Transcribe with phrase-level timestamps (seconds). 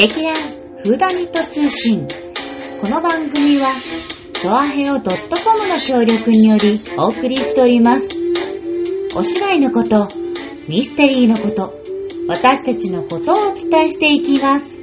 [0.00, 0.34] 劇団
[0.82, 2.08] フーダニット通信。
[2.80, 3.74] この番組は、
[4.32, 8.08] チョアヘオ .com の協力によりお送りしております。
[9.14, 10.08] お芝居のこと、
[10.66, 11.74] ミステリーのこと、
[12.28, 14.78] 私たちのことをお伝えしていきます。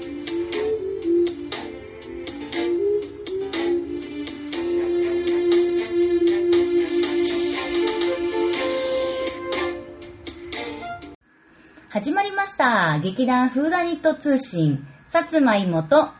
[11.90, 13.00] 始まりました。
[13.00, 16.14] 劇団フーダニット通信、さつまいもと、わ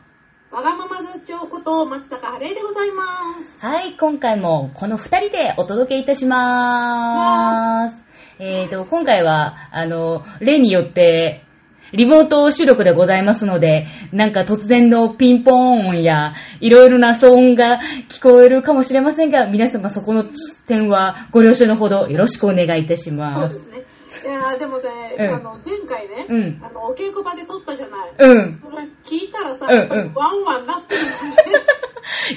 [0.62, 3.04] がままず長こと松坂晴恵でございま
[3.38, 3.64] す。
[3.64, 8.02] はい、今回もこの二人でお届けいたします。
[8.38, 11.44] えーと、今回は、あの、例によって、
[11.92, 20.24] リモート収録でございますので、なんか突然のピンポーン音や、いろいろな騒音が聞こえるかもしれませんが、皆様そこの
[20.66, 23.48] 点はご了承のほどよろしくお願いいたしそうま。
[23.48, 23.84] ですすね。
[24.08, 28.14] いやーでもね、うんあの前回ね、うんあのお稽古場で撮ったじゃない。
[28.18, 28.60] うん。
[28.60, 31.08] それ聞いたらさ、うんうんワンワンなってるね。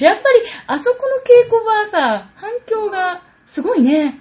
[0.00, 4.20] やっぱり、あそこの稽古場はさ、反響がすごいね。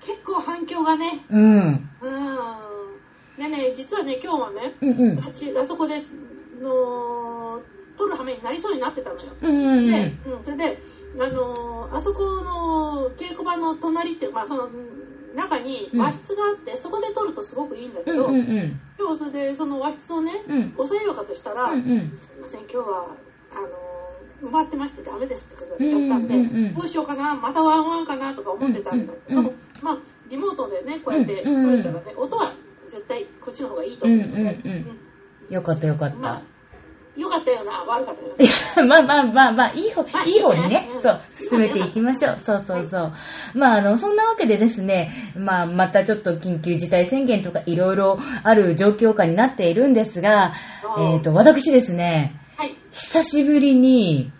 [0.00, 1.24] 結構反響がね。
[1.30, 1.90] うん。
[2.00, 2.48] うん。
[3.36, 5.18] でね、実はね、今日はね、うんうん。
[5.58, 6.02] あそこで
[6.60, 7.62] の
[7.96, 9.32] 撮る羽目になりそうになってたのよ。
[9.40, 10.32] うんうんで、うん。
[10.38, 10.82] うん、それで、
[11.20, 14.70] あのーあそこの稽古場の隣ってまあ、その
[15.34, 18.80] 中に和室があって、そこで撮るとすごくいいんだけど、うんうんうん。
[18.98, 20.72] 今日それでその和室をね、うん。
[20.72, 22.16] 抑えようかとしたら、うんうん。
[22.16, 23.06] すいません、今日は
[23.52, 23.92] あのー
[24.42, 32.52] 埋まってましてダメですって言われちゃったんで、うんうんうんどうしようかな、またワンワンかなとか思ってたんだけど、うんうんまあ、リモートでね、こうやって撮うんうんれたらね、音は
[32.88, 35.54] 絶対こっちの方がいいとうんう思うんので、うん。
[35.54, 36.42] よかったよかっまあ
[37.14, 38.98] た。、よかったよな、悪かったよいな。
[38.98, 42.38] やまあまあまあまあ、いい方、まあいい方にねそう、うん進めていきましょう。
[42.38, 43.12] そうそうそう。
[43.54, 50.54] まあ、あの、そんなわけでですね、まあ、またちょっと緊急事態宣言とかいろいろある状況下になっているんですが、
[50.96, 52.76] うんえっと、私ですね、はい。
[52.90, 54.32] 久しぶりに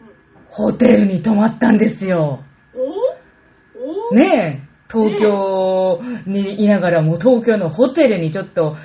[0.00, 0.10] うん
[0.48, 2.44] ホテルに泊まったんですよ。
[2.74, 4.69] おおねえ。
[4.90, 8.76] 東京にいながらも東京のホテルにちょっと、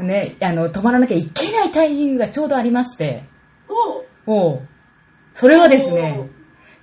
[0.00, 3.24] ね、あの、泊まらなきゃいけないタイミングがちょうどありまして、
[4.26, 4.68] おおう
[5.32, 6.28] それはですね、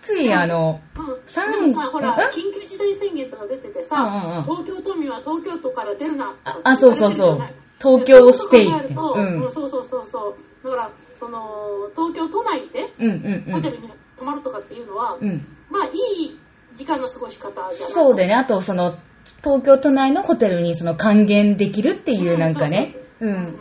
[0.01, 4.43] ついあの、うん、三でもさ、ほらうん、緊急事態宣言とか出ててさ、うんうんうん。
[4.43, 7.41] 東京都民は東京都から出るなああそうそうそう。
[7.79, 10.69] 東京ステイってうんそうそうそうそう。
[10.69, 13.53] だから、その、東京都内でうんうんうん。
[13.53, 15.47] ホテルに泊まるとかっていうのは、うん。
[15.69, 15.89] まあ、い
[16.23, 16.39] い
[16.75, 18.97] 時間の過ごし方じゃそうでね、あとその、
[19.43, 22.93] 東京都内のホテルにその還元できるっていうなんかね。
[23.19, 23.59] ううんん。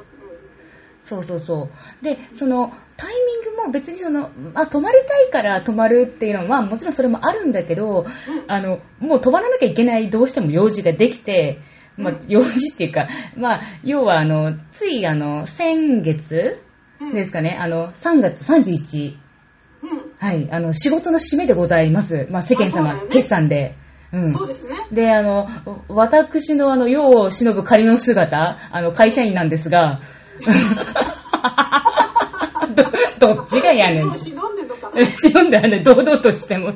[1.04, 1.68] そうそうそ
[2.00, 2.04] う。
[2.04, 8.06] で、その、タイミングも別にその、あ、泊まりたいから泊まるっていうのは、まあもちろんそれもあるんだけど、
[8.46, 11.58] あの、もう泊まらなきゃいけないどうしても用事ができて、
[11.96, 16.62] まあ用事っていうか、まあ、要はあの、ついあの、先月
[17.00, 17.14] うん。
[17.14, 19.21] ですかね、あの、3月31、うん
[20.18, 22.26] はい、あの、仕事の締めでございます。
[22.30, 23.74] まあ世間様、ね決算で。
[24.12, 24.32] うん。
[24.32, 24.74] そうですね。
[24.92, 25.48] で、あの、
[25.88, 30.00] 私のあの、世を忍ぶ仮の姿、あの、会社員なんですが、
[33.18, 34.10] ど、どっちがやねん。
[34.18, 34.90] 忍んでんのか。
[35.14, 36.74] 忍んではね、堂々としても。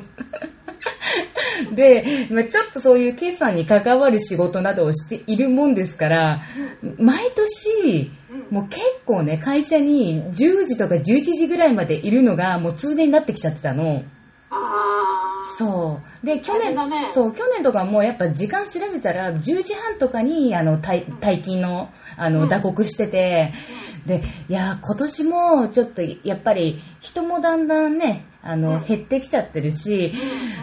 [1.75, 6.41] で、まあちょっとそういう決算に関わる仕事などをしているもんですから、
[6.97, 8.55] 毎年、うん。
[8.55, 14.03] もう結構ね、会社に10時とか11時ぐらいまでいるのがもう通年になってきちゃってたの。
[15.57, 16.25] そう。
[16.25, 17.09] で、去年、ね。
[17.11, 22.49] そう、去年とかもやっぱ時間調べたら、10時半とかに、あの、退退勤の、あの、うん。
[22.49, 23.53] 打刻してて、
[24.05, 28.85] で、いやー、今年もちょっと、やっぱり、人もだんだんね、あの、うん。
[28.85, 30.13] 減ってきちゃってるし、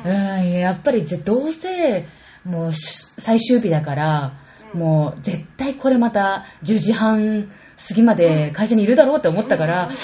[0.05, 2.07] ううんん、やっぱりぜ、どうせ、
[2.45, 4.41] もう、し最終日だから、
[4.73, 4.81] うん。
[4.81, 7.53] もう、絶対これまた、10時半
[7.89, 9.95] 過ぎまで会社にいるだろうって思ったから、うん。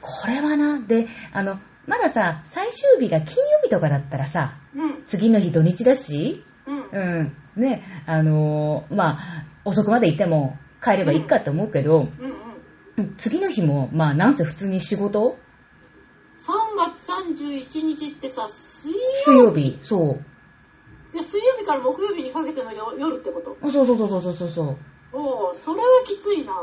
[0.00, 5.02] これはな、で、あの、まださ、最終日が金曜日とかだったらさ、うん。
[5.06, 7.32] 次の日土日だし、うん。
[7.56, 12.08] うん、ね、あのーまあ、遅くまで行っても帰ればいいかって思うけど。
[13.16, 15.38] 次の日も、まあ、なんせ普通に仕事
[16.42, 17.10] 3月
[17.76, 18.92] 31日ってさ、水
[19.24, 21.16] 水曜曜日、そう。
[21.16, 23.56] で水曜日から木曜日にかけての夜夜ってこと？
[23.62, 24.76] あそうそうそうそうそうそう。
[25.12, 26.54] おおそれはきついな。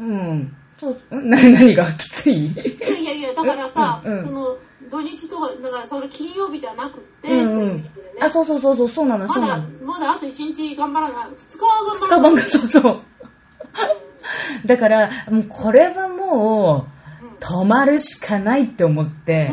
[0.00, 0.56] うん。
[0.80, 2.46] そう、んな、何がきつい？
[2.46, 4.58] いやいやいや、だからさ、うんうんその
[4.90, 7.90] 土日とか、だからその金曜日じゃなくって、うんうんね
[8.22, 11.28] あ、そうそうそうそう、そうなの、そうまだなの。、まだあと1日頑張らない。
[11.28, 12.18] 2日は頑張二らない。
[12.18, 13.02] 日晩が、そうそう。
[14.66, 16.97] だから、もうこれはもう、
[17.40, 19.52] うん泊まるしかないって思って。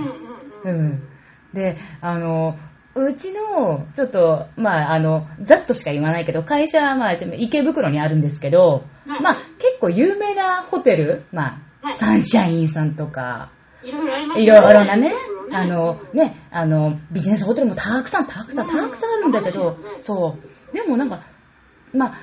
[0.64, 1.08] うん。
[1.54, 2.58] で、あの、
[2.96, 9.22] うちの、ちょっと、まあ、あの、ざっとしか言わないけど、会社は、まあ、池袋にあるんですけど、はい。
[9.22, 11.98] まあ、結構有名なホテル、まあ、はい。
[11.98, 13.52] サンシャインさんとか、
[13.84, 15.12] いろいろありますいろいろなね
[15.52, 20.38] あの、ね、あの、ビジネスホテルもたくさん、たくさん、うんたくさんあるんだけどそ
[20.72, 20.74] う。
[20.74, 21.22] でもなんか、
[21.94, 22.18] まあ、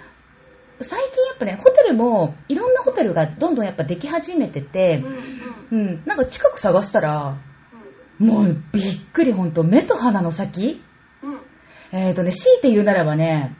[0.81, 5.32] 最近やっぱね、ホテルも、いろんなホテルがどんどんやっぱでき始めてうんてう、ん
[5.73, 7.39] うん、なんか近く探したら、
[8.21, 10.81] うんもうびっくりほんと、目と鼻の先
[11.23, 11.41] うんうん
[11.91, 13.57] えっ、ー、とね、強いて言うならばね、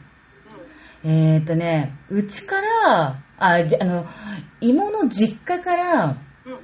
[1.03, 4.05] えっ、ー、とね、うちから、あ、じゃあの、
[4.61, 6.59] 芋の実家から、うん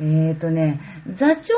[0.00, 1.54] うんえっ、ー、とね、座長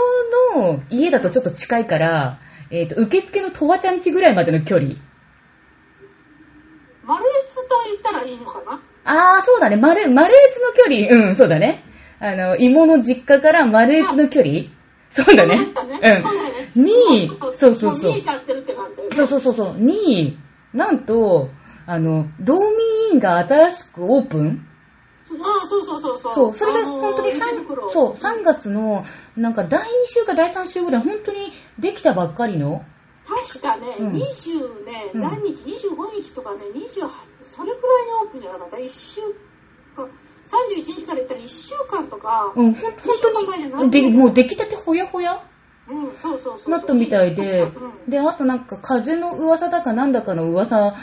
[0.57, 2.41] の家だとちょっと近いから、
[2.71, 4.95] えっ、と、受付のとわちゃん家ぐらいまでの距離。
[7.05, 8.81] 丸越と言ったらいいのかな？
[9.05, 11.29] あー、そうだね、マレ、マレーツの距離。
[11.29, 11.85] うん、そうだね。
[12.21, 14.65] あの、芋の実家からマレーツの距離？
[15.11, 15.57] そうだね。
[15.57, 17.29] そうん。
[17.53, 19.27] そうそうそうそう。
[19.27, 19.75] そうそうそう。
[19.81, 20.39] に、
[20.73, 21.49] なんと、
[21.87, 24.67] あの、道民院が新しくオープン？
[25.43, 26.33] ああ、そうそうそうそう。
[26.33, 27.89] そう、それであのー本当に池 3, 袋。
[27.89, 29.05] そう3月の、
[29.37, 32.85] なんか第2週か第3週ぐらい、本当にできたばっかりの、
[33.27, 34.13] 確かね、うん。
[34.13, 35.21] 20ね、うん。
[35.21, 37.09] 何日、25日とかね、28、
[37.43, 39.21] それくらいにオープンじゃなかった ?1 週
[39.97, 40.09] 間、
[40.47, 45.43] 31日から言ったら1週間とか、うん、ほん本当に、で、もう出来たてほやほや？
[45.89, 46.71] うん、そうそうそう。
[46.71, 47.63] なったみたいで。
[47.63, 50.95] うん、で、あとなんか風の噂だかなんだかの噂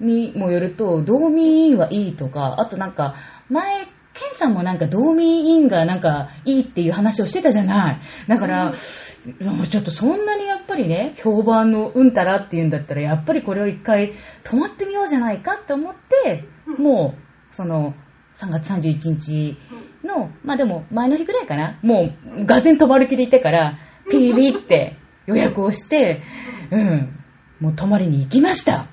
[0.00, 3.14] にもよると、道民院はいいとか、あとなんか、
[3.48, 8.00] 前、ケンさんもなんか道民院がなんかいいっていう話をしてたじゃない。
[8.28, 14.14] だから、ちょっとそんなにやっぱりね、評判のうんたらっていうんだったら、やっぱりこれを一回
[14.44, 16.84] 泊まってみようじゃないかって思って、うん。
[16.84, 17.94] もう、その、
[18.36, 19.56] 3月31日
[20.02, 23.78] うんの、まあでも前の日ぐらいかな、もう、がぜん泊まる気でいたから、
[24.10, 24.96] ピリピリって
[25.26, 26.22] 予約をして、
[26.70, 27.24] うん、
[27.60, 28.86] もう泊まりに行きました。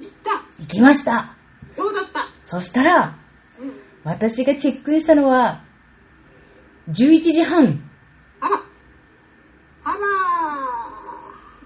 [0.00, 1.36] 行った行きました。
[1.76, 2.28] そうだった？
[2.42, 3.18] そしたら、
[3.60, 3.72] うん。
[4.02, 5.62] 私がチェックインしたのは、
[6.88, 7.88] 11時半。
[8.40, 8.62] あら
[9.84, 9.98] あら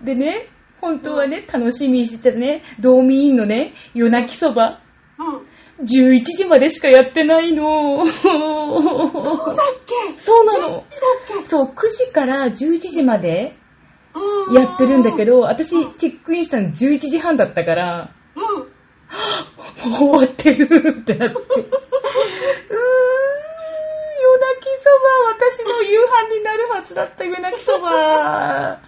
[0.05, 0.49] でね、
[0.81, 4.83] 本当はね、楽しみにしてたね、道民院のね、夜泣きそば。
[5.85, 6.17] ーうん。
[6.17, 8.05] 11時までしかやってないの。
[8.07, 9.95] そうだっけ？
[10.19, 10.61] そうなの。
[10.61, 10.83] そうだっ
[11.43, 11.47] け？
[11.47, 13.53] そう、9時から11時まで
[14.15, 18.43] うんやってるんだけど、私チェックインしたの11時半だったから、うん。
[19.91, 21.37] もう終わってるってなって。
[21.39, 21.59] うーん、夜泣
[24.61, 24.95] きそば、
[25.49, 28.79] 私の夕飯になるはずだった夜泣きそば。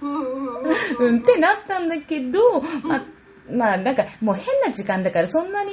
[0.00, 3.04] うん、ってなったんだけど、まあ、
[3.50, 5.72] まあ、なんかもう変な時間だからそんなに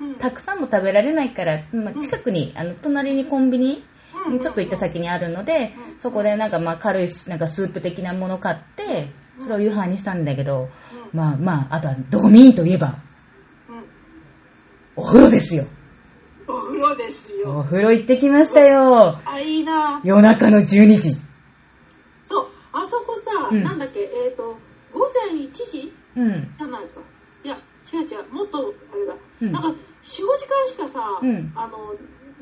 [0.00, 3.84] うんたくさんも食べられないから、まあ、近くに、あの、隣にコンビニ、
[4.26, 9.10] うんちょっと行った先にあるのでう、んそこでなんかまあ軽いなんかスープ的なもの買って、
[9.40, 10.62] それを夕飯にしたんだけど、
[11.12, 12.98] うんまあまあ、あとはドミーといえば、
[13.68, 13.84] うん
[14.96, 15.66] お風呂ですよ。
[16.48, 17.64] お風呂ですおよ。
[17.64, 19.20] 風呂行ってきましたよ。
[19.24, 20.00] あ、いいな。
[20.02, 20.64] 夜中の12
[20.96, 21.14] 時。
[22.24, 24.58] そう、あそこさ、うんなんだっけ、えっ、と、
[24.92, 26.54] 午前1時うん。
[26.58, 27.00] じゃないか。
[27.44, 27.56] いや、
[27.92, 29.14] 違う違う、もっと、あれだ。
[29.40, 31.94] うんなんか、4、5時間しかさ、うんあの、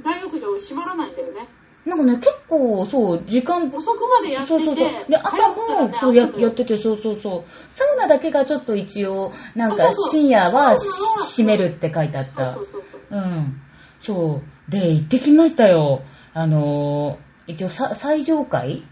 [0.03, 1.49] 大浴場閉まらないんだよね。
[1.85, 5.11] なんかね、結構、そう、時間、遅くまでやってて、そうそうそう。
[5.11, 7.73] で、朝も、そうややってて、そうそうそう。
[7.73, 12.53] サウナだけがちょっと一応、なんか深夜は閉めるって書いてあった。
[12.53, 13.01] そうそうそう。
[13.11, 13.61] うん。
[14.01, 14.71] そう。
[14.71, 16.03] で、行ってきましたよ。
[16.35, 18.83] あのー、一応さ、最上階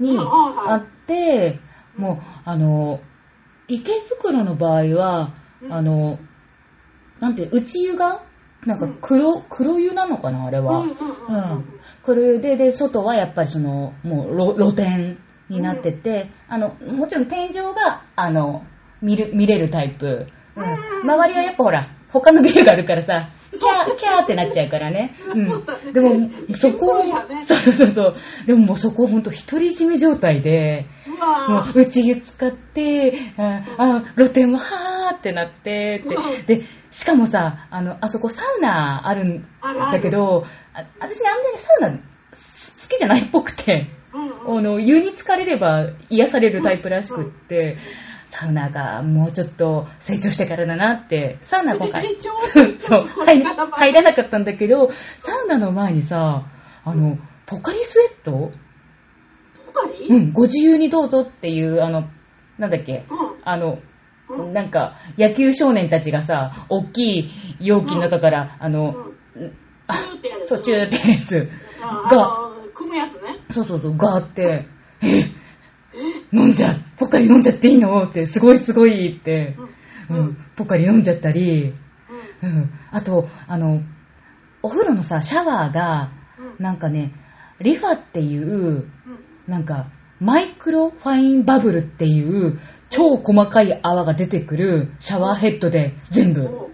[0.00, 1.60] にあって、
[1.96, 3.00] もう、あのー、
[3.74, 6.18] 池袋の場合は、うんあのー、
[7.20, 8.22] なんて、内湯が
[8.66, 10.80] なんか黒、黒湯なのかなあれは。
[10.80, 11.64] うんうんうんうんうん。
[12.02, 18.64] 黒湯で、で、外はやっぱりその、もう露露天になってて、あの、もちろん天井が、あの、
[19.00, 20.26] 見る、見れるタイプ。
[20.56, 20.62] うん。
[20.62, 25.14] うん周りはやっぱほら、他のビルがあるからさ、キャー、キャーってなっちゃうからね。
[25.18, 25.92] そうん。
[25.92, 27.04] でも、そこ
[27.44, 28.16] そうそうそう。
[28.46, 36.58] でももうそこをほんと独り占め状態で、うもわう内湯使って、あ、あ露天もはーってなって、うんって。
[36.58, 41.98] で、しかもさ、あの、あそこサウナあるんだけど、あ私ね、あんまりサウナ
[42.32, 47.78] す好きじゃないっぽくて、あの、湯に浸かれれば癒されるタイプらしくって、
[48.30, 52.16] サウナがもうちょっと成長してからだなって、サウナ今回。
[52.78, 56.46] そう、こ入らなかったんだけど、サウナの前にさ、
[56.84, 58.52] あの、ポカリスエット？
[59.66, 60.06] ポカリ？
[60.08, 62.08] うん、ご自由にどうぞっていう、あの、
[62.56, 63.40] なんだっけ、うん。
[63.44, 63.80] あの、
[64.28, 64.52] うん。
[64.52, 68.94] なんか、野球少年たちがさ、大きい容器の中から、あの、
[69.88, 69.94] あ
[70.44, 71.50] そう、チューってやつ
[71.82, 73.34] あが、組むやつね。
[73.50, 74.68] そうそうそう、があって、
[75.02, 75.24] え、
[76.32, 78.04] 飲んじゃ、ポカリ飲んじゃっていいの？
[78.04, 79.56] って、すごいすごいって、
[80.08, 80.26] ううん。
[80.28, 81.74] ん、ポカリ飲んじゃったり、
[82.42, 82.48] うん。
[82.48, 83.82] うん、あと、あの、
[84.62, 86.10] お風呂のさ、シャワーが、
[86.58, 87.12] なんかね、
[87.60, 88.92] リファっていう、うん。
[89.46, 89.88] なんか、
[90.20, 92.58] マイクロファインバブルっていう、
[92.90, 96.70] 超細かい泡が出てくるシャワーヘッドで全部。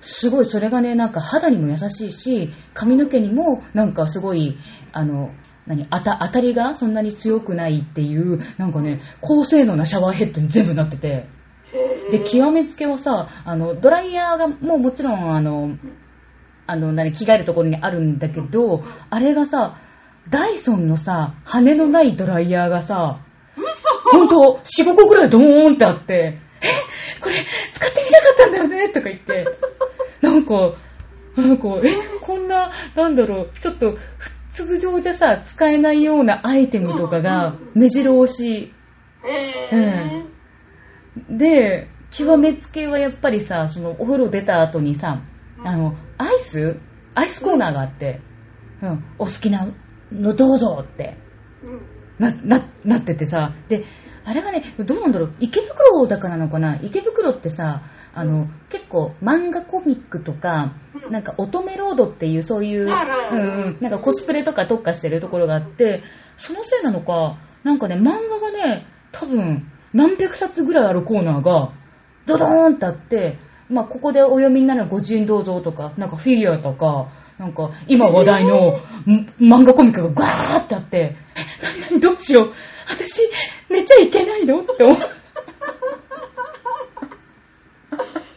[0.00, 4.56] すごい、それがね、なんか肌にも優しいし、髪の毛にもなんかすごい、
[4.92, 5.30] あの、
[5.66, 11.26] 何、当た当たりがそんなに強くないっていう、なんかね、高性能なシャワーヘッドに全部なってて。
[12.10, 15.76] で、極めつけはさ、あの、ドライヤーがもうもちろん、あの、
[16.66, 19.78] あの、何、着替えるところにあるんだけど、あれがさ、
[20.28, 23.20] ダイソンのさ、羽のないドライヤーがさ、
[24.10, 27.36] ほんと、4、5個くらいドーンってあって、え、これ、
[27.72, 29.46] 使ってみたかったんだよねとか言って、
[30.20, 30.74] なんか、
[31.36, 33.98] なんか、え、こんな、なんだろう、ちょっと、
[34.54, 38.72] 通常じゃさ、使えないようなアイテムとかが、目白押し。
[39.24, 40.28] へ
[41.28, 41.38] うん。
[41.38, 45.22] で、極めつけはやっぱりさ、その、お風呂出た後にさ、
[45.58, 45.68] うん。
[45.68, 46.76] あの、アイス？
[47.16, 48.20] アイスコーナーがあって、
[48.82, 49.68] うん、お好きな
[50.12, 51.16] のどうぞって、
[51.62, 51.82] うん。
[52.18, 53.84] な、な、なっててさ、で、
[54.26, 56.78] あれはね、どうなんだろう、池袋だからなのかな。
[56.82, 57.82] 池袋ってさ、
[58.14, 61.12] あの、結構漫画コミックとか、うん。
[61.12, 66.02] なんか乙女ロードっていうそういう、うんうん、なんかコスプレとか特化してるところがあって、
[66.36, 71.72] そのせいなのか、なんかね、漫画がね、多分、何百冊ぐらいあるコーナーが、
[72.26, 73.38] ドドーンってあって、
[73.68, 81.42] まあ、ここでお読みになるご自由どうぞとか、なんかフィギュアとか、なんか今話題の、ん漫画コミックがガーってあって、え、
[81.80, 82.52] 何々どうしよう。
[82.88, 83.22] 私、
[83.68, 84.60] 寝ちゃいけないの？
[84.60, 84.98] って思う。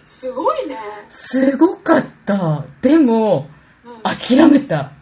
[0.04, 0.80] すごいね。
[1.10, 2.66] すごかった。
[2.82, 3.50] でも、
[3.86, 4.94] うん諦めた。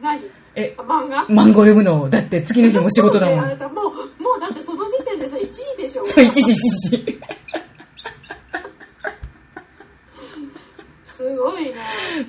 [0.00, 0.22] 何？
[0.56, 1.26] え、漫画？
[1.26, 2.08] 漫画読むの。
[2.08, 3.38] だって次の日も仕事だもん。
[3.38, 3.48] もう、
[4.22, 6.04] もうだってその時点でさ、1時でしょ？
[6.06, 6.56] そう、一時一
[6.90, 7.20] 時。
[11.04, 11.74] すごいね。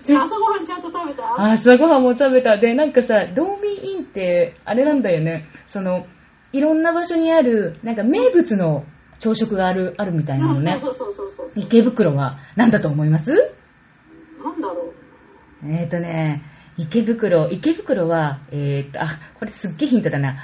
[0.06, 1.52] で朝ごはんちゃんと食べた？
[1.52, 2.58] 朝ごはんも食べた。
[2.58, 5.48] で、なんかさ、ドーミーインって、あれなんだよね。
[5.68, 6.08] その、
[6.52, 8.86] いろんな場所にある、なんか名物の
[9.20, 10.78] 朝食がある、あるみたいなのね。
[10.80, 11.52] そうそうそうそう。
[11.56, 13.32] 池袋は何だと思います？
[14.44, 14.94] なんだろ
[15.64, 15.68] う。
[15.68, 16.44] えーとね、
[16.78, 19.08] 池袋、池袋は、えーと、あ、
[19.40, 20.36] これすっげえヒントだな。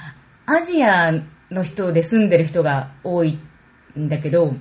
[0.46, 1.12] アジア
[1.50, 3.38] の人で住んでる人が多い
[3.96, 4.54] んだけど、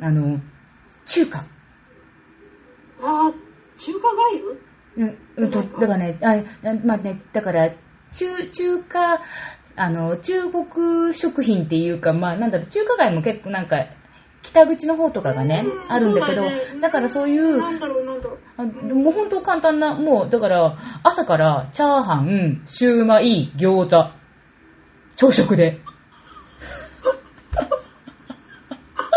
[0.00, 0.40] あの、
[1.06, 1.44] 中華。
[3.02, 3.34] あー、
[3.78, 4.62] 中華がゆ
[4.94, 7.70] うん、うんと、だからね、あ、あまあね、だから、
[8.12, 9.20] 中、中華、
[9.74, 13.86] あの、中国食品っていうか、まあなんだろう、中華街も結構なんか、
[14.42, 16.80] 北口の方とかがね、あるんだけど、そうね。
[16.80, 18.38] だからそういう、なんだろう、なんだろう。
[18.56, 24.10] あもう本当簡単な、もう、だから、朝から、チャーハン、シューマイ、餃子、
[25.16, 25.80] 朝食で。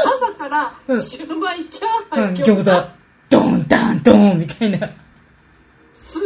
[0.06, 2.95] 朝からうん、シューマイ、チャーハン、うん、餃子、
[3.30, 4.90] ドーン、ダーン、ドーン、みたいな。
[5.96, 6.26] すご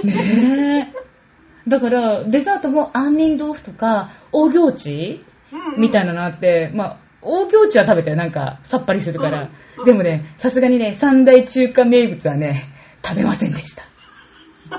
[0.00, 0.12] いね。
[0.12, 1.70] ねえ。
[1.70, 8.16] だから、デザートも杏仁豆腐とか、大行地うんみたいなのあって、まあ、大行地は食べたよ。
[8.16, 9.42] なんか、さっぱりするから。
[9.42, 9.48] うん
[9.84, 12.64] でもね、さすがにね、三大中華名物はね、
[13.02, 13.82] 食べませんでした。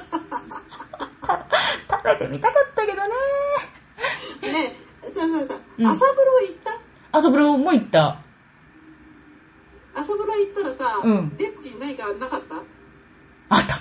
[1.89, 3.09] 食べてみたかったけどね。
[4.53, 5.59] ねそうそうそう。
[5.79, 6.71] うん朝風呂行った？
[7.17, 8.19] 朝風呂も行った。
[9.93, 12.55] 朝風呂行ったらさ、うんレッチに何かなかった？
[13.49, 13.79] あった。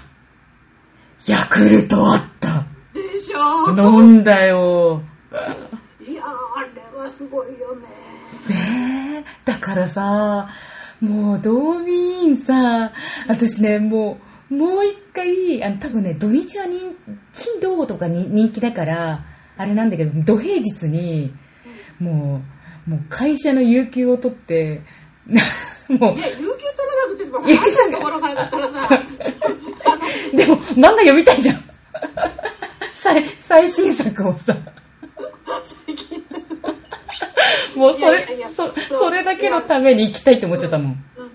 [1.30, 2.66] ヤクルトあった。
[2.94, 3.70] でしょ？
[4.00, 5.02] 飲んだよ。
[6.00, 6.62] いやー、あ
[6.94, 7.86] れはすごいよね。
[8.48, 9.24] ねえ。
[9.44, 10.48] だからさ、
[11.00, 12.92] もう、ドーミーンさ、
[13.28, 14.18] 私ね、も
[14.50, 16.94] う、もう一回、あの、多分ね、土日は人
[17.32, 19.24] 気、土とかに人気だから、
[19.56, 21.32] あれなんだけど、土平日に、
[22.00, 22.42] も
[22.86, 24.82] う、もう会社の有給を取って、
[25.26, 25.42] な
[25.98, 26.52] もうい、や、有給取
[26.88, 28.88] らなくても朝のところからだったらさ、
[30.34, 31.56] でも、漫画読みたいじゃん。
[32.92, 34.56] 最最新作をさ。
[35.86, 36.24] 最近。
[37.76, 41.04] もうそれいやいやいやそ、それだけのために行きたいって思っちゃったもん。
[41.16, 41.30] うんう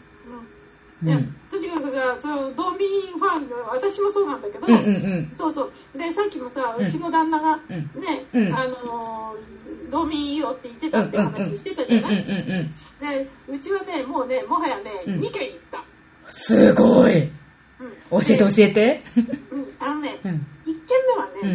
[1.03, 1.07] うん。
[1.07, 5.97] いやん。、とにかくさ、その、ドーミーファンの、私もそうなんだけど、うんうんそうそう。
[5.97, 9.64] で、さっきもさ、うんうちの旦那が、うんね、うんあのー、
[9.95, 10.91] ドーミーいいよって言ってうん。
[10.91, 13.25] たって話してたじゃない、うんうんうんうん。
[13.25, 15.83] で、うちはね、もうね、もはやね、うん2回行った。
[16.27, 17.23] すごい。
[17.23, 17.31] うん。
[18.11, 19.03] 教えて教えて。
[19.51, 20.31] うん、あのね、うん。
[20.31, 20.35] 1
[20.65, 21.49] 軒目はね、うん。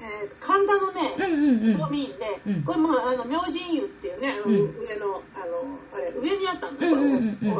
[0.00, 1.78] えー神田のね、うんうんうん。
[1.78, 7.58] ドーミーンで、うんこれもうあの明神湯っていうね、うん上のあのあれ上にあったんだうんうんうおお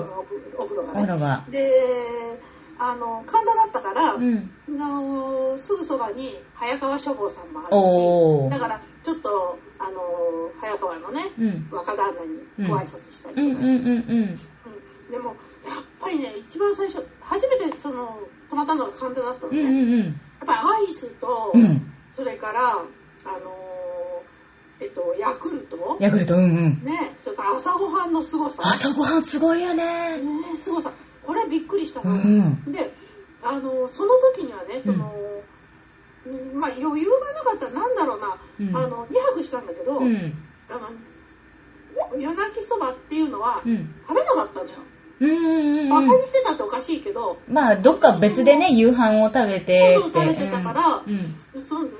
[0.59, 1.53] おお風呂がね。
[1.53, 2.41] で、
[2.79, 4.51] あの神田だったから、うん。
[4.69, 11.69] あのすぐそばに早川書房さんもあるし、だからちょっとあの早川のねうん。
[11.71, 12.25] 若旦那
[12.65, 13.85] にご挨拶したりとかして、
[15.11, 19.63] でもやっぱりね一番最初初めてその泊まったのが神田だったのうんね。
[19.63, 20.21] うんうん。
[20.41, 21.95] 私ぱりアイスと、うん。
[22.17, 22.79] それから、あ
[23.39, 26.85] のーえっと、ヤクルトヤクルト、うんうん。
[26.85, 28.63] ね、それから朝ごはんの凄さ。
[28.63, 30.19] 朝ごはんすごいよね。
[30.19, 30.93] ね、凄さ。
[31.29, 32.15] これびっくりしたうの。
[32.15, 32.73] ん。
[32.73, 32.91] で、
[33.43, 35.13] あの、その時にはね、その、
[36.27, 40.33] うんまあ余裕がなかったらなんだろうな、うんあの、2泊したんだけど、うん。
[40.71, 43.95] あの、夜泣きそばっていうのはうん。
[44.09, 44.71] 食べなかったのよ。
[45.21, 46.21] うんうんバカうん。
[46.23, 51.91] にしてたっておかしいけど、まあ、どっか別でね、夕飯を食べてそう食べてたからうんうんそうん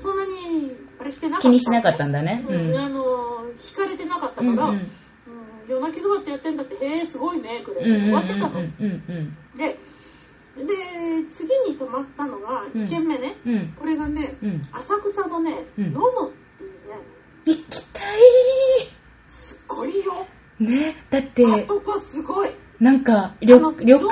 [0.00, 1.48] そんなにあれしてなかった。
[1.48, 2.46] 気にしなかったんだね。
[2.48, 4.90] うん、あの、惹かれてなかったから、うんうんうん
[5.68, 8.60] 夜泣きそばってやってんだって、へえ、すごいね、くらいうんうん終わってたの。
[9.56, 9.78] で、
[10.56, 10.74] で、
[11.32, 13.54] 次に泊まったのが、うん2軒目ね、うん。
[13.54, 13.72] うん。
[13.78, 14.62] これがね、うん。
[14.72, 15.92] 浅草のね、うん。
[15.92, 16.98] ののっていうね、
[17.46, 18.00] 行きた
[19.28, 20.26] すっごいよ。
[20.60, 22.50] いね、だって、あそこすごい。
[22.80, 24.06] なんか、旅旅館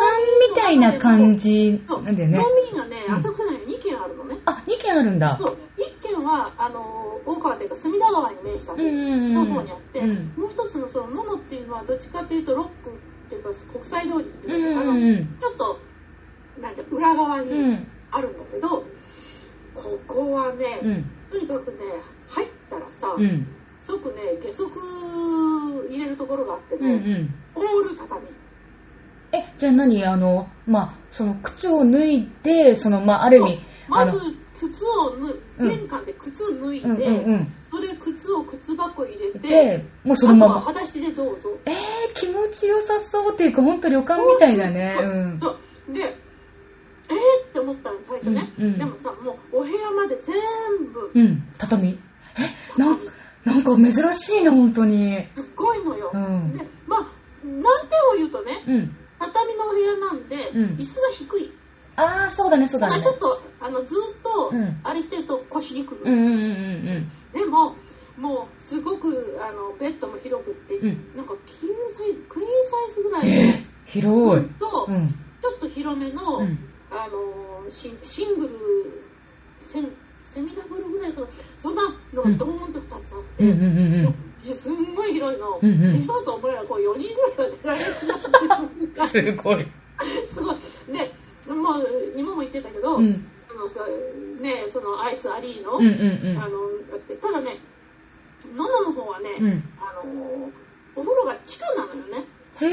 [0.50, 2.38] みたいな感じなんだよね。
[2.38, 2.44] 飲。
[2.72, 4.38] みがね、うん浅草には2軒あるのね。
[4.44, 5.36] あ、2軒あるんだ。
[5.40, 15.80] そう、1軒は、あの、大川というか隅田川に面したうんうんうんの方にあって、もう一つのそのののっていうのはどっちかっていうとロックっていうか国際通りっていうか、あのうんうんちょっと
[16.60, 18.84] なんて裏側にあるんだけど、
[19.74, 21.78] ここはね、とにかくね
[22.28, 23.46] 入ったらさ、うん
[23.86, 24.70] 即ね下足
[25.90, 28.22] 入れるところがあってね、んオール畳
[29.32, 34.18] え、じゃあ何あの、まあ、その靴を脱いで、その、まあ、ある意味、まず、
[34.72, 37.54] 靴を脱うん玄関で靴脱いで、うんうんうん。
[37.70, 40.60] それ靴を靴箱入れてで、もうそのまま。
[40.60, 41.74] 裸足でどうぞえー、
[42.14, 44.96] 気持ちよさそうっていうか、ほんと旅館みたいだね。
[44.98, 45.40] そううん。
[45.40, 45.48] そ
[45.90, 47.48] うでえー？
[47.48, 50.34] って思ったの最初ね、うんうんでもさもうお部屋まで全
[50.92, 51.98] 部うん、畳。
[52.78, 52.98] え、なん、
[53.44, 55.26] なんか珍しいな、ほんとに。
[55.34, 57.00] すっごいのよ、うんでまあ
[57.44, 58.96] 難点を言うとねうん。
[59.18, 61.52] 畳のお部屋なんで、うん椅子が低い
[61.96, 63.08] あー、そうだね、そうだねだち。
[63.08, 66.34] ょっとあのずっと、うんあれしてると腰にくる、うんうんうんう
[67.00, 67.76] んでも
[68.16, 73.26] もうすごくあのベッドも広くって、うんなんかキングサイズクイーンサイズぐらうん。
[73.26, 74.48] いえー、広い。
[74.54, 75.08] と、うん。
[75.40, 76.58] ちょっと広めの、うん。
[76.90, 78.54] あのシンシングル
[79.62, 81.26] センセミダブルぐらいかな
[81.58, 87.92] そんなのがドーンと2つあって、うんうんうんいやすんごい広いの、うんうん今と思えばこう4人ぐらいは出られる。
[89.08, 89.66] すごい。
[90.26, 90.56] すごい
[90.88, 91.14] で
[91.48, 93.26] もう今も言ってたけど、うん。
[93.50, 93.80] あのさ
[94.40, 96.58] ねそのアイスアリーの、うんうんあの
[96.90, 97.58] だってただね
[98.56, 99.46] ノノの方はね、うん。
[99.46, 99.64] うん。
[99.78, 100.50] あの
[100.96, 102.24] お風呂が地下なのよね
[102.60, 102.66] へ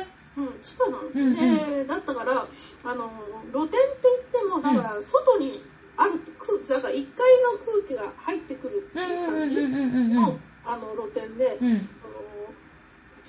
[0.00, 0.04] ー。
[0.36, 2.46] うん、地下なの、うんうんでだったから
[2.84, 3.10] あの
[3.52, 5.62] 露天って言ってもだから外に
[5.96, 11.88] ある空だから1階の空気が入ってくるってうんいううんうん感じうんのあの露天で、うん。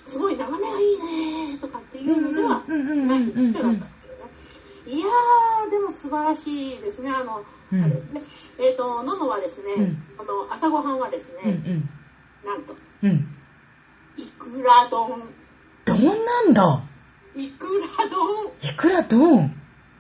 [0.07, 3.81] すごい眺めがいいねとかっていうのではうんうんうんうんないんだけどね
[4.85, 7.11] いやーでも素晴らしいですね。
[7.11, 7.83] あの、うん。
[7.83, 8.21] あれですね。
[8.59, 10.03] えっ、とののはですね、うん。
[10.19, 11.89] あの朝ごはんはですうんうね、ん。
[12.45, 13.27] なんとうん。
[14.17, 15.33] いくら丼。
[15.85, 16.83] どんなんだ？
[17.35, 18.47] いくら丼。
[18.61, 19.55] いくらどん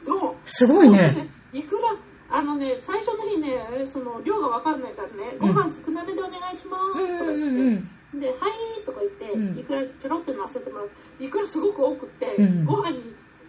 [0.05, 0.35] 丼。
[0.45, 1.29] すごいね。
[1.53, 1.95] いくら、
[2.29, 5.53] あのね、最初の日ね、その量がわかんないからね、うん。
[5.53, 8.19] ご飯少なめでお願いしますとかうんうん言って、うん。
[8.19, 9.57] で、はいとか言って、うん。
[9.57, 10.89] いくらちょろっての忘れてもらう。
[11.19, 12.65] いくらすごく多くって、うん。
[12.65, 12.97] ご飯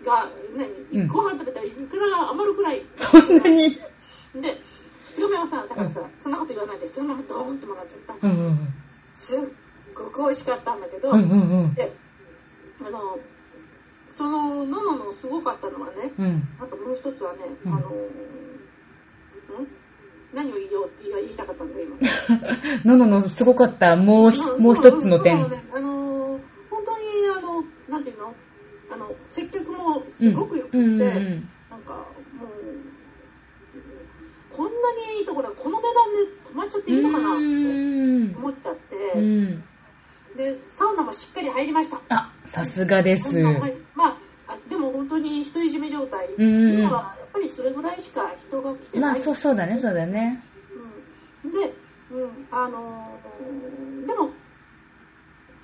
[0.05, 2.83] が、うん何、ご飯食べたらいくらが余るくらい。
[2.97, 3.77] そんなに？
[4.35, 4.61] で、
[5.05, 8.15] 二日目はさ、だからさ、そんなこと言わないで、そのままドーンってもらっちゃった。
[9.15, 9.41] すっ
[9.95, 11.23] ごく美味しかったんだけど、うん。
[11.23, 11.75] うんうんうん。
[11.75, 11.93] で、
[12.81, 13.19] あの、
[14.11, 16.49] その、のののすごかったのはね、うん。
[16.61, 17.93] あともう一つはね、うんあのー、ん？
[20.35, 21.99] 何を言おう言いたかったんだ今。
[22.97, 25.43] のののすごかった、もうひ、もう一つの点。
[25.43, 27.05] そうねあのー、本当に、
[27.37, 28.35] あの、なんていうの？
[28.93, 32.53] あの、接客もすごくよくって、うんうんうんなんか、もう、
[34.55, 34.71] こんな
[35.15, 39.65] にいいところこの値段で泊まっちゃっていいのかなってうん思っちゃって、うん。
[40.37, 42.03] で、サウナもしっかり入りました。
[42.11, 43.43] あ、さすがです。
[43.95, 49.13] まあ、あでも本当に独り占め状態うんうんいうのは、やっぱりそれぐらいしか人が来てない。
[49.13, 50.45] まあ、そう、そうだね、そうだね。
[51.43, 51.73] うん、で、
[52.11, 54.31] うん、あのーでも、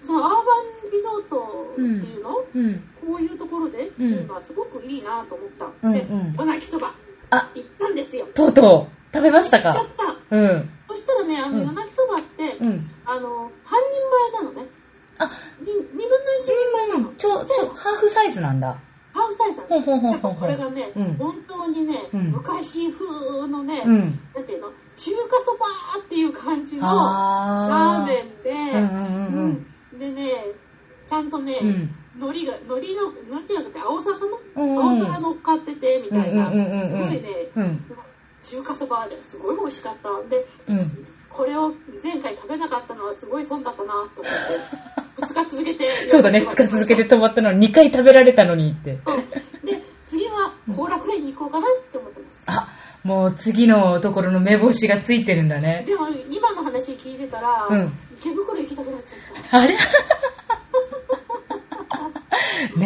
[0.04, 2.87] そのアーバンリゾートっていうの、うん。
[3.08, 5.48] こういうところでっていうのはすごくいいなと思っ
[5.80, 5.88] た。
[5.90, 6.94] で、うんうん夜泣きそば
[7.30, 8.26] あ、行ったんですよ。
[8.34, 9.72] とうとう、食べましたか？
[9.72, 10.36] 行っちゃった。
[10.36, 10.70] うん。
[10.88, 12.90] そしたらね、あの、うん夜泣きそばって、うん。
[13.06, 14.68] あの、半人前なのね。
[15.18, 15.24] あ、
[15.60, 17.14] に二分の一人前なの。
[17.14, 18.78] ちょ、ちょ、ハーフサイズなんだ。
[19.14, 19.68] ハーフサイズなの。
[19.68, 24.20] ほうほうほうでもほうほうこれがね、うん本当にね、うん昔風のね、うん。
[24.34, 25.66] なんていうの、中華そば
[26.04, 29.66] っていう感じのあラーメンで、うんうんうんうん。
[29.92, 30.44] うんでね、
[31.06, 31.90] ちゃんとね、うん。
[32.20, 34.38] 海苔が、海苔の、海苔じゃなくて、青魚？
[34.56, 36.50] うん青魚乗っかってて、みたいな。
[36.50, 37.84] すごいね、うん。
[38.42, 40.08] 中華そばですごい美味しかった。
[40.28, 41.06] で、うん。
[41.30, 46.08] これを前回食べなかったのはすごい損だったなと思って、 2日続けて。
[46.08, 48.92] そうだね、2日続けて止まったのに2回食べられたのにって。
[48.92, 48.98] うん
[49.66, 52.44] で、次は後楽園に行こうかなって思ってます。
[52.46, 52.68] あ、
[53.04, 55.84] もう次のところの目星がついてるんだね。
[55.86, 59.58] でも、今の話聞いてたら、うん池袋行きたくなっちゃった。
[59.58, 59.76] あれ？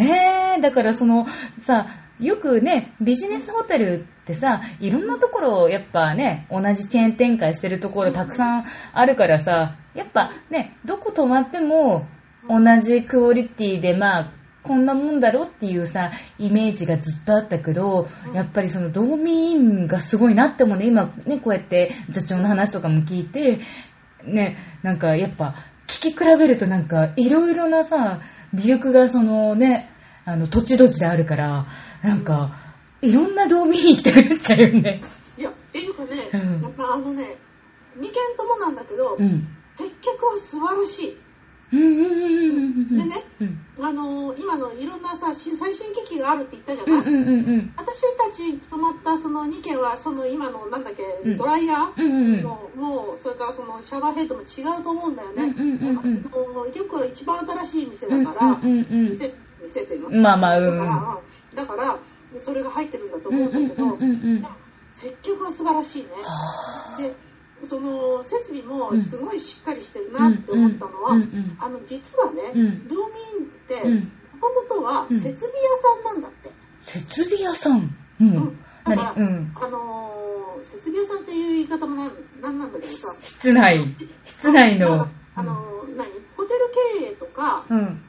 [0.03, 1.27] ねえ、だからその、
[1.59, 1.87] さ、
[2.19, 12.07] よくね、ビジネスホテルってさ、いろんなところ、やっぱね、同じチェーン展開してるところたくさんあるからさ、やっぱね、どこ泊まっても、
[12.47, 14.31] 同じクオリティで、まあ、
[14.63, 23.59] こんなもんだろっていうさ、イメージがずっとあったけど、やっぱりその道民がすごいなってもね、今ね、こうやって座長の話とかも聞いて、
[24.23, 25.55] ね、なんかやっぱ、
[25.87, 28.21] 聞き比べるとなんか、いろいろなさ、
[28.55, 29.89] 魅力がそのね、
[30.25, 31.65] あの、土地土地であるから、
[32.03, 32.51] なんか、
[33.01, 35.01] いろんな道民行きたくなっちゃうよね。
[35.37, 37.37] いや、っていうかね、うんやっぱあのね、
[37.97, 39.47] 2軒ともなんだけど、うん。
[39.77, 41.17] 接客は素晴らしい。
[41.73, 43.09] うんうんうんうんうん。
[43.09, 43.59] でねうん。
[43.83, 47.71] あのー今のいろんなさ、し最新機器があるって言ったじゃない。
[47.75, 52.41] 私たち泊まったその2軒は、その今のなんだっけ、うんドライヤー？
[52.43, 55.43] の、もう、それからそのシャワーヘッドも違うと思うんだよね。
[55.43, 59.33] うんうんうんうんもう池袋一番新しい店だから、うんうんうん店、店
[59.67, 60.21] っていうのうん。
[60.21, 60.77] まあまあ、うん。
[61.55, 61.97] だから、
[62.39, 63.97] それが入ってるんだとうん思うんだけど。
[64.91, 66.09] 接客は素晴らしいね。
[66.99, 67.15] で、
[67.65, 71.11] その設備もすごいしっかりしてるなって思ったのは、
[71.59, 74.11] あの、実はね、うん道民って、うん。
[74.39, 76.51] もともとはうん設備屋さんなんだって。
[76.81, 77.95] 設備屋さん？
[78.19, 78.59] ううんん。
[78.83, 79.51] だから、何うん。
[79.55, 83.95] あのー設備屋さんっていう言い方もなんなんなんだけどさ、室内。
[84.25, 85.07] 室内の。
[85.35, 86.07] あのー何？
[86.37, 88.01] ホテル経営とかうん。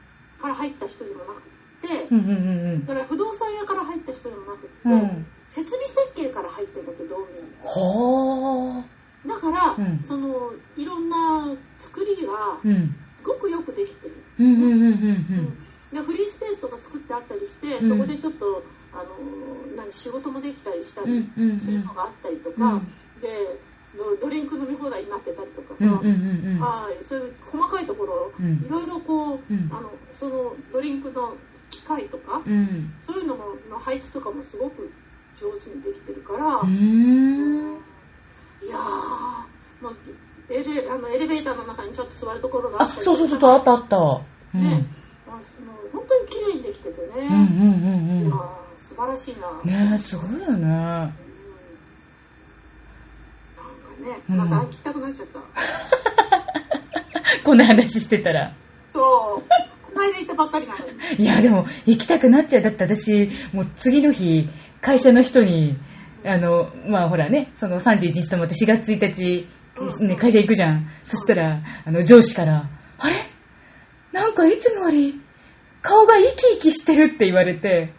[0.45, 1.41] から入った人でもなく
[1.81, 2.31] て、うんうんう
[2.77, 4.93] んだから不動産屋から入った人でもなくて、うん。
[4.93, 5.25] うん。
[5.45, 7.41] 設備設計から入ってるんだって、道民。
[7.61, 8.83] ほー。
[9.25, 12.95] だから、うんその、いろんな作りが、うん。
[13.17, 14.23] すごくよくできてる。
[14.37, 15.57] うんうんうんうん
[15.93, 22.93] でフリースペースとか作ってあったりして、うんそこでちょっと、あのー何、仕事もできたりしたりうんするのがあったりとか、うん。
[23.21, 23.29] で
[23.97, 26.59] ド、ドリンク飲み放題になってたりとかさ、うんうんうんうん。
[26.59, 31.37] はい、そういう細かいところ、うんいろいろこう、うんあの、そのドリンクの
[31.69, 32.93] 機械とか、うん。
[33.01, 34.93] そういうのもの配置とかもすごく
[35.35, 37.75] 上手にできてるから、うーん。
[38.61, 39.97] いやー、もう
[40.49, 43.97] エレあのエレベーターの中にちょっと座るところがああった、りそうそうそう、あったあった。
[43.97, 44.61] うん。
[44.61, 44.87] ね、
[45.27, 49.49] あもう本当に綺麗にできててね、うんうんうんいやー素晴らしいな。
[49.49, 49.67] うん。
[49.67, 51.13] ねえ、すごいよね。
[53.99, 55.39] うんなんかね、うんまた行きたくなっちゃった。
[57.43, 58.53] こんな話してたら。
[58.91, 59.03] そう、
[59.93, 61.23] この間行ったばっかりなのに。
[61.23, 62.63] いや、でも、行きたくなっちゃう。
[62.63, 64.49] だって私、もう次の日、
[64.81, 65.77] 会社の人に、
[66.25, 69.47] あの、まあほらね、その31日と思って4月1日、
[70.05, 70.89] ね、会社行くじゃん。
[71.03, 73.15] そしたら、あの、上司から、あれ？
[74.11, 75.21] なんかいつもより、
[75.81, 77.93] 顔が生き生きしてるって言われて、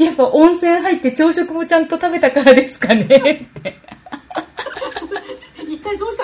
[0.00, 0.04] え？
[0.04, 3.48] やっぱ温泉入って朝食もちゃんと食べたからですかね？
[3.58, 3.76] って。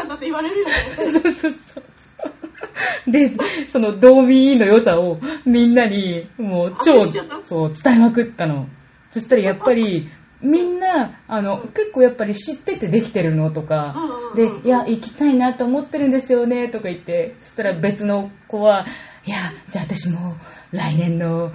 [0.07, 0.75] んだって言われるよね。
[0.97, 3.11] そうそうそう。
[3.11, 3.33] で、
[3.69, 7.09] その道民の良さをみんなにもう超あ
[7.45, 8.69] そう伝えまくったの。
[9.13, 10.09] そしたらやっぱり
[10.41, 13.95] みんな、あの、結構やっぱり知っててできてるのとか、
[14.35, 18.87] で、うんうんうんいや、行きたいなと思ってるんですよねとか言って、そしたら別の子は、
[19.25, 19.37] いや、
[19.69, 20.37] じゃあ私も
[20.73, 21.53] 来年の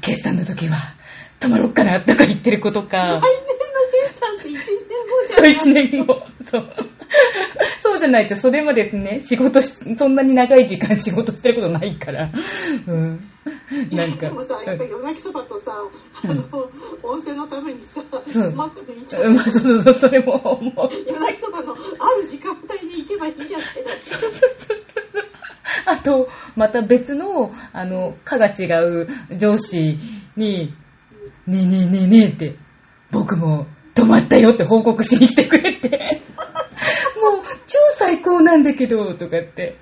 [0.00, 0.76] 決算の時は
[1.38, 3.20] 泊まろっかなとか言ってる子とか来、年の
[4.08, 4.66] 決算って1年後
[5.26, 6.26] じゃそう、ない一年後。
[6.42, 6.68] そう。
[7.98, 12.30] そうじゃないと、それまでですね、仕事し、そんなに長い時間仕事してることないから。
[12.86, 13.30] うん。
[13.90, 14.20] なんか。
[14.20, 15.72] でもさ、やっぱり夜泣きそばとさ、
[16.24, 16.44] あの、
[17.02, 19.22] 温泉のためにさ、そう待ってもいいじゃん。
[19.22, 20.88] うんまあ、そうそうそう、それも思う。
[21.06, 23.84] 夜泣きそばのある時間帯に行けばいいじゃんって。
[25.86, 29.98] あと、また別の、あの、科が違う上司
[30.36, 30.74] に、
[31.46, 32.56] ねえねえねえねえって、
[33.10, 35.97] 僕も泊まったよって報告しに来てくれて、
[37.20, 39.76] もう超最高なんだけど、とかって、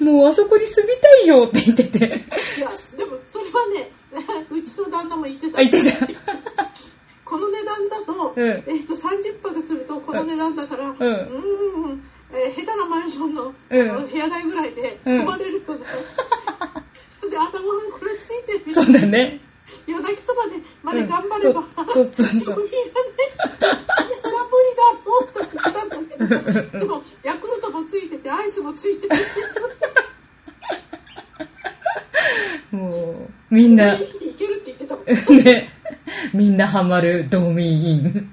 [0.00, 3.90] もうあそこに住みたいよって言ってて、いや、でもそれはね、
[4.50, 5.58] うちの旦那も言ってた。
[5.58, 6.06] あ、言ってた。
[7.24, 8.46] この値段だと、うん。
[8.66, 11.08] えっと、30泊するとこの値段だから、ううんー
[11.94, 13.90] ん、えー下手なマンションの,、うん。
[13.90, 15.18] あの部屋代ぐらいでうん。
[15.20, 15.80] 泊まれるとね、
[17.30, 19.40] で、朝ごはんこれついてるそうだね。
[19.86, 22.04] 夜泣きそばでまで頑張れば、うんそうそう。
[22.04, 23.02] そうそう食費いら
[24.06, 25.96] ないし、それは無理だろうって言ったんだ
[26.60, 29.16] けど、でも、ヤクルトもついてて、アイスもついてて、
[32.76, 33.98] もう、みんな、い
[34.38, 35.04] けるって言ってたもん。
[35.42, 35.70] ね、
[36.34, 38.30] みんなハマる道民院。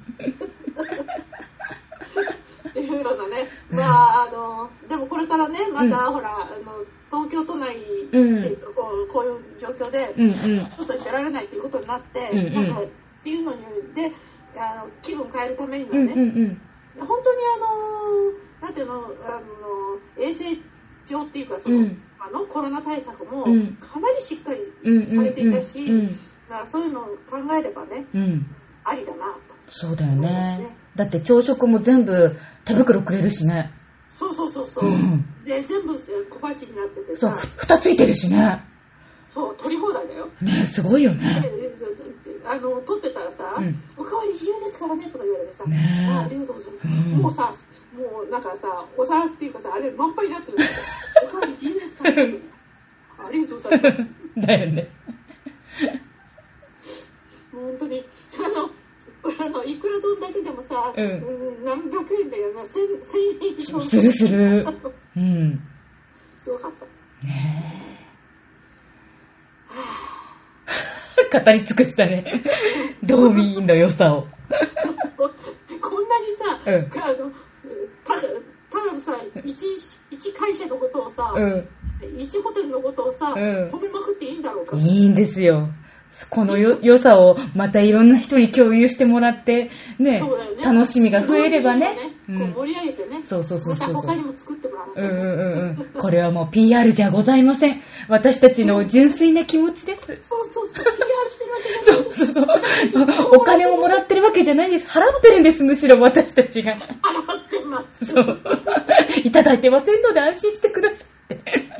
[2.69, 7.75] っていうのがね、うんまあ、あの、でもこれからね、また、うんほら、あの、東京都内
[8.11, 10.31] で、うんこうこういう状況で、うんうん。
[10.65, 12.85] 外に出られないということになって、うんうんなんか、っ
[13.23, 13.61] ていうのに、
[13.95, 14.11] で、
[14.57, 16.61] あの気分変えるためにはうんね、うんうん。
[17.07, 20.59] 本当にあの、なんての、あの、衛生
[21.07, 24.59] 上っていうか、その、うんあのコロナ対策もうんかなりしっかり。
[25.07, 26.07] されていたし、うん。
[26.49, 28.45] だからそういうのを考えればね、うん。
[28.83, 29.39] ありだなと。
[29.69, 30.75] そうだよねね。
[30.97, 33.71] だって朝食も全部手袋くれるしね。
[34.11, 34.89] そうそうそうそう。
[34.89, 38.65] うんで、全部小鉢になっててそう、蓋ついてるしね。
[39.33, 40.27] そう、取り放題だよ。
[40.41, 41.51] ねすごいよでね。
[42.45, 46.87] あの、取ってたらさ、うんおかわり自由ですからねとか言われてさ、ねえあありがとうございます。
[46.87, 47.53] うんもうさ、
[47.99, 50.71] もうなんかさ、お皿っていうかさ、あれ満杯になってるんだよ。
[51.27, 52.03] おかわり自由ですか？
[53.27, 53.97] ありがとうございます。
[54.37, 54.87] だよね。
[57.51, 58.05] 本当に、
[58.37, 58.69] あの、
[59.45, 61.09] あの、いくら丼だけでもさ、うんう
[61.61, 63.79] ん何百円だよな、千千円以上。
[63.81, 64.65] するする。
[65.17, 65.59] うん。
[66.37, 66.85] すごかった。
[67.27, 68.07] ね
[69.67, 69.75] は
[71.33, 72.23] え語り尽くしたね。
[73.03, 74.27] 道民院の良さを。
[74.49, 74.55] あ
[75.17, 77.31] こんなにさ、うんあの
[79.43, 79.65] 一、
[80.11, 81.67] 一会社のことをさ、うん。
[82.17, 84.77] 一ホテルのことをさ、うん褒めまくっていいんだろうか。
[84.77, 85.69] いいんですよ。
[86.29, 90.23] このよ良さをまたいろんな人に共有してもらって、ねね
[90.63, 92.08] 楽しみが増えればね。
[92.29, 93.23] うこうん盛り上げてね。
[93.23, 95.89] そうそうそうそう他にも作ってもらわないとうんうんうんうん。
[95.97, 97.81] これはもう PR じゃございません。
[98.07, 100.19] 私たちの純粋な気持ちです。
[100.23, 100.85] そうそうそう。
[100.85, 102.03] PR してるわけじゃない。
[102.03, 103.29] そうそうそう。
[103.35, 104.87] お金をもらってるわけじゃないです。
[104.87, 106.75] 払ってるんです、むしろ私たちが。
[106.75, 108.05] 払ってます。
[108.05, 108.39] そう。
[109.23, 111.79] いただいてませんので安心してくださいって。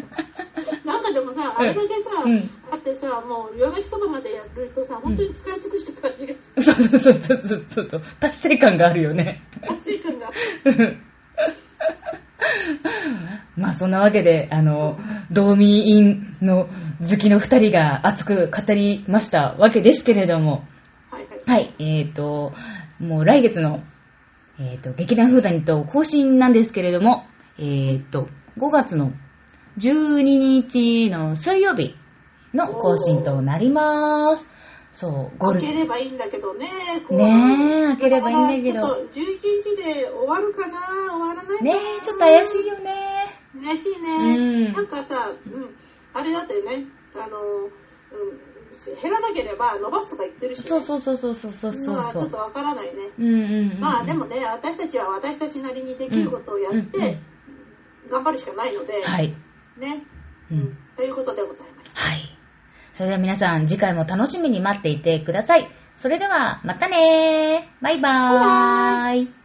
[1.14, 6.62] でもさ、あれだけさ、うんあってさ、もう夜泣きそばまでやるとさ、本当に使い尽くした感じがする。
[6.62, 8.02] そうそうそうそうそうそう。
[8.20, 9.44] 達成感があるよね。
[9.62, 10.32] 達成感が。
[13.58, 15.00] まあそんなわけで、あの、
[15.32, 16.70] 道民院の
[17.02, 20.64] 好きの二人が熱く語りましたわけですけれども、
[21.10, 21.64] はいはい。
[21.64, 22.54] はい、えっ、と、
[23.00, 23.84] もう来月の、
[24.60, 27.26] えっ、と、劇団フーダニット更新なんですけれども、
[27.58, 29.12] えっ、と、5月の
[29.80, 31.96] 12日の水曜日
[32.54, 34.46] の更新となります。
[34.92, 36.70] そう、ゴール開ければいいんだけどね。
[37.12, 39.24] ねえ開ければいいんだけどちょっと11
[39.64, 42.92] 日で終わるかな終わらないかなねえ、ちょっと怪しいよね。
[43.64, 44.36] 怪しいね。
[44.36, 45.76] うんなんかさ、うん、
[46.14, 52.92] あれだってね、あの、うん、減らなければ伸ばすとか言ってるし、ね、そうそうそうそうそうそうそうまあちょっとわからないね。
[53.18, 53.80] うんうんうんうん。
[53.80, 57.20] まあでもね、私たちは私たちなりにできることをやって、
[58.10, 59.34] 頑張るしかないので、はい。
[59.80, 60.04] ね、
[60.52, 60.78] うん。
[60.96, 62.02] ということでございました。
[62.02, 62.38] はい。
[62.94, 65.70] それでは皆さん、次回も楽しみに待っていてください。
[65.96, 67.84] それでは、またねー。
[67.84, 69.39] バイバーイ。